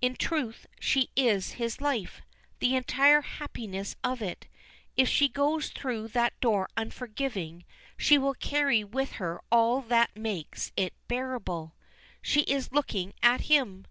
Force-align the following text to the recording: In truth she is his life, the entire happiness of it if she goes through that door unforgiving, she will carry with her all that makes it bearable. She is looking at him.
In 0.00 0.16
truth 0.16 0.66
she 0.80 1.10
is 1.16 1.50
his 1.60 1.82
life, 1.82 2.22
the 2.60 2.74
entire 2.74 3.20
happiness 3.20 3.94
of 4.02 4.22
it 4.22 4.46
if 4.96 5.06
she 5.06 5.28
goes 5.28 5.68
through 5.68 6.08
that 6.08 6.40
door 6.40 6.70
unforgiving, 6.78 7.62
she 7.98 8.16
will 8.16 8.32
carry 8.32 8.82
with 8.84 9.12
her 9.20 9.38
all 9.52 9.82
that 9.82 10.16
makes 10.16 10.72
it 10.78 10.94
bearable. 11.08 11.74
She 12.22 12.40
is 12.44 12.72
looking 12.72 13.12
at 13.22 13.42
him. 13.52 13.86